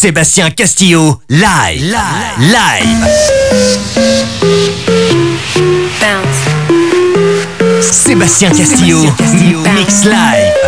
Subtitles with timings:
[0.00, 1.96] Sébastien Castillo, live, live,
[2.38, 3.04] live.
[6.00, 7.82] Bounce.
[7.82, 9.00] Sébastien Castillo,
[9.74, 10.67] mix live.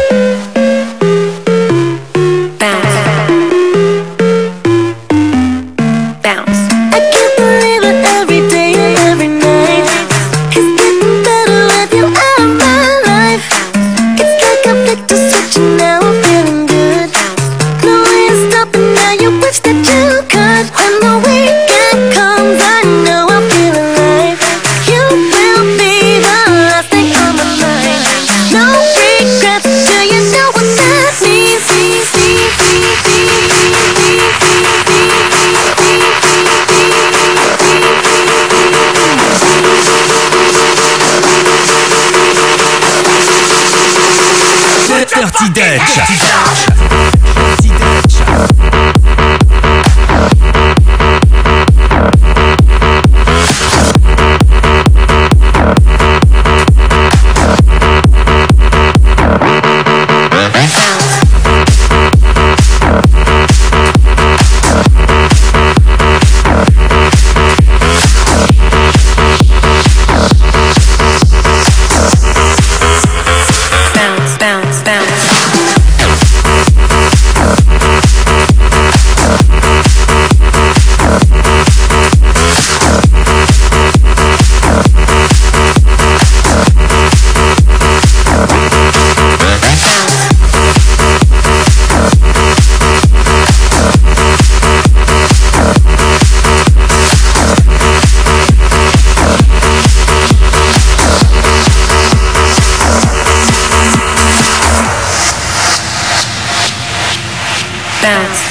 [108.02, 108.49] bounce.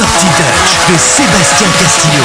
[0.00, 2.24] Dirty Dutch de Sébastien Castillo.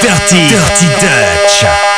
[0.00, 1.89] Dirty, Dirty Dutch.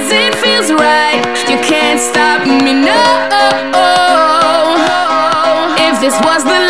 [0.00, 1.20] cause it feels right.
[1.48, 3.28] You can't stop me, now.
[5.76, 6.69] If this was the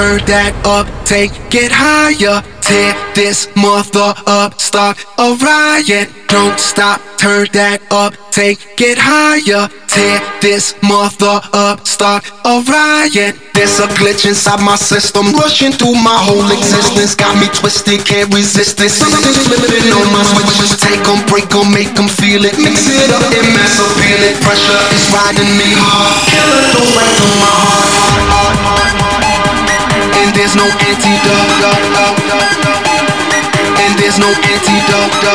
[0.00, 2.40] turn that up, take it higher.
[2.64, 6.08] Tear this mother up, start a riot.
[6.24, 9.68] Don't stop, turn that up, take it higher.
[9.92, 13.36] Tear this mother up, start a riot.
[13.52, 17.12] There's a glitch inside my system, rushing through my whole existence.
[17.12, 18.96] Got me twisted, can't resist this.
[18.96, 22.56] Something's flipping on my switches, take them, break them, make them feel it.
[22.56, 24.40] Mix it up, and mass appeal it.
[24.40, 26.24] Pressure is riding me hard.
[26.24, 29.09] Killer, don't to my heart.
[30.30, 31.58] And there's no antidote.
[33.82, 35.26] And there's no antidote.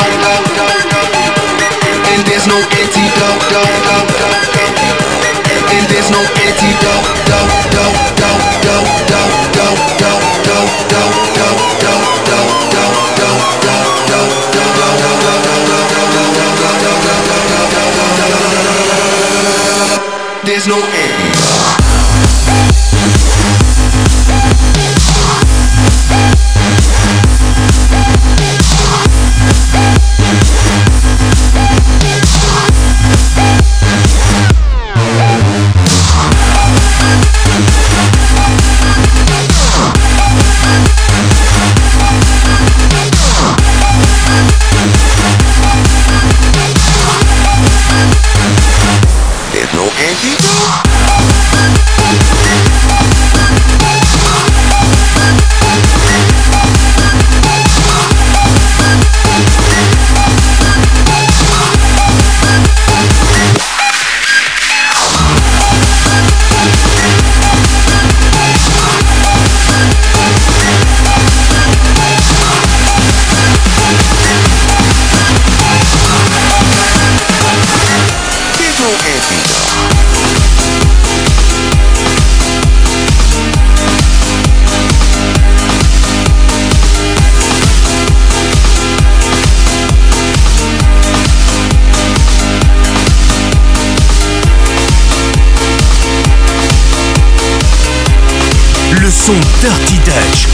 [2.08, 3.52] And there's no antidote.
[5.76, 7.16] And there's no antidote.
[20.46, 21.15] There's no antidote.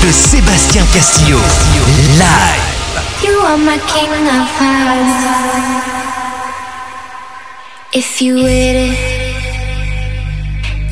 [0.01, 1.37] De Sébastien Castillo.
[2.17, 2.61] Live.
[3.23, 5.23] You are my king of hearts.
[7.93, 8.97] If you with it,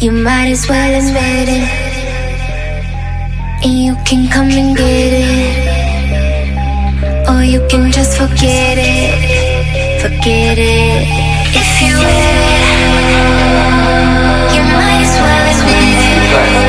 [0.01, 1.68] you might as well admit it.
[3.64, 5.68] And you can come and get it.
[7.30, 10.01] Or you can just forget it.
[10.01, 11.07] Forget it.
[11.62, 12.64] If you with it,
[14.55, 16.68] you might as well admit it.